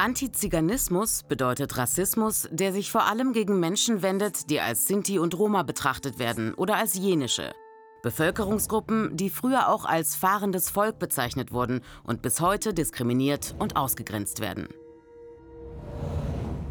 Antiziganismus 0.00 1.24
bedeutet 1.24 1.76
Rassismus, 1.76 2.48
der 2.50 2.72
sich 2.72 2.90
vor 2.90 3.04
allem 3.04 3.34
gegen 3.34 3.60
Menschen 3.60 4.00
wendet, 4.00 4.48
die 4.48 4.58
als 4.58 4.86
Sinti 4.86 5.18
und 5.18 5.38
Roma 5.38 5.62
betrachtet 5.62 6.18
werden 6.18 6.54
oder 6.54 6.76
als 6.76 6.94
jenische. 6.94 7.52
Bevölkerungsgruppen, 8.02 9.14
die 9.18 9.28
früher 9.28 9.68
auch 9.68 9.84
als 9.84 10.16
fahrendes 10.16 10.70
Volk 10.70 10.98
bezeichnet 10.98 11.52
wurden 11.52 11.82
und 12.02 12.22
bis 12.22 12.40
heute 12.40 12.72
diskriminiert 12.72 13.54
und 13.58 13.76
ausgegrenzt 13.76 14.40
werden. 14.40 14.68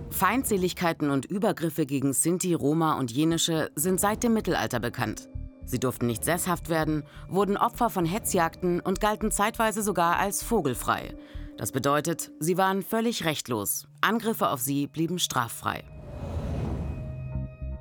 Feindseligkeiten 0.10 1.12
und 1.12 1.26
Übergriffe 1.26 1.86
gegen 1.86 2.14
Sinti, 2.14 2.56
Roma 2.56 2.98
und 2.98 3.12
Jenische 3.12 3.70
sind 3.76 4.00
seit 4.00 4.24
dem 4.24 4.34
Mittelalter 4.34 4.80
bekannt. 4.80 5.30
Sie 5.66 5.80
durften 5.80 6.08
nicht 6.08 6.26
sesshaft 6.26 6.68
werden, 6.68 7.04
wurden 7.28 7.58
Opfer 7.58 7.92
von 7.92 8.06
Hetzjagden 8.06 8.80
und 8.80 9.00
galten 9.00 9.30
zeitweise 9.30 9.84
sogar 9.84 10.18
als 10.18 10.42
vogelfrei. 10.42 11.14
Das 11.60 11.74
bedeutet, 11.74 12.32
sie 12.40 12.58
waren 12.58 12.84
völlig 12.84 13.26
rechtlos. 13.26 13.86
Angriffe 14.00 14.50
auf 14.50 14.62
sie 14.62 14.88
blieben 14.88 15.20
straffrei. 15.20 15.84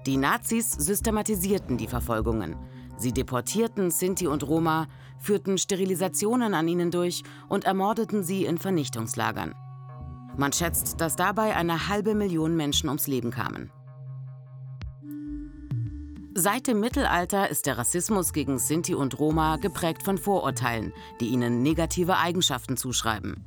Die 0.05 0.17
Nazis 0.17 0.73
systematisierten 0.73 1.77
die 1.77 1.87
Verfolgungen. 1.87 2.57
Sie 2.97 3.13
deportierten 3.13 3.93
Sinti 3.93 4.27
und 4.27 4.43
Roma, 4.43 4.89
führten 5.21 5.59
Sterilisationen 5.59 6.55
an 6.55 6.67
ihnen 6.67 6.91
durch 6.91 7.23
und 7.49 7.67
ermordeten 7.67 8.25
sie 8.25 8.47
in 8.47 8.59
Vernichtungslagern. 8.59 9.55
Man 10.37 10.53
schätzt, 10.53 11.01
dass 11.01 11.15
dabei 11.15 11.55
eine 11.55 11.87
halbe 11.87 12.17
Million 12.17 12.57
Menschen 12.57 12.89
ums 12.89 13.07
Leben 13.07 13.31
kamen. 13.31 13.71
Seit 16.35 16.67
dem 16.67 16.81
Mittelalter 16.81 17.49
ist 17.49 17.67
der 17.67 17.79
Rassismus 17.79 18.33
gegen 18.33 18.59
Sinti 18.59 18.97
und 18.97 19.21
Roma 19.21 19.55
geprägt 19.55 20.03
von 20.03 20.19
Vorurteilen, 20.19 20.93
die 21.21 21.29
ihnen 21.29 21.63
negative 21.63 22.17
Eigenschaften 22.17 22.77
zuschreiben 22.77 23.45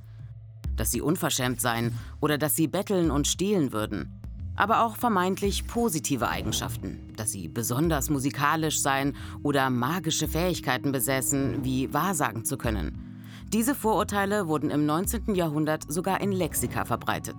dass 0.75 0.91
sie 0.91 1.01
unverschämt 1.01 1.61
seien 1.61 1.97
oder 2.19 2.37
dass 2.37 2.55
sie 2.55 2.67
betteln 2.67 3.11
und 3.11 3.27
stehlen 3.27 3.71
würden. 3.71 4.19
Aber 4.55 4.83
auch 4.85 4.95
vermeintlich 4.95 5.67
positive 5.67 6.29
Eigenschaften, 6.29 7.13
dass 7.15 7.31
sie 7.31 7.47
besonders 7.47 8.09
musikalisch 8.09 8.81
seien 8.81 9.15
oder 9.43 9.69
magische 9.69 10.27
Fähigkeiten 10.27 10.91
besäßen, 10.91 11.63
wie 11.63 11.93
wahrsagen 11.93 12.45
zu 12.45 12.57
können. 12.57 13.11
Diese 13.53 13.75
Vorurteile 13.75 14.47
wurden 14.47 14.69
im 14.69 14.85
19. 14.85 15.35
Jahrhundert 15.35 15.91
sogar 15.91 16.21
in 16.21 16.31
Lexika 16.31 16.85
verbreitet. 16.85 17.35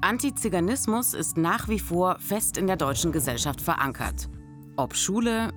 Antiziganismus 0.00 1.14
ist 1.14 1.36
nach 1.36 1.68
wie 1.68 1.78
vor 1.78 2.16
fest 2.18 2.56
in 2.56 2.66
der 2.66 2.76
deutschen 2.76 3.12
Gesellschaft 3.12 3.60
verankert. 3.60 4.28
Ob 4.76 4.96
Schule, 4.96 5.52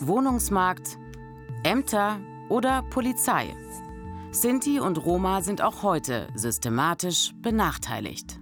Wohnungsmarkt, 0.00 0.98
Ämter 1.62 2.18
oder 2.48 2.82
Polizei. 2.90 3.54
Sinti 4.36 4.80
und 4.80 4.98
Roma 5.02 5.40
sind 5.40 5.62
auch 5.62 5.82
heute 5.82 6.28
systematisch 6.34 7.32
benachteiligt. 7.40 8.38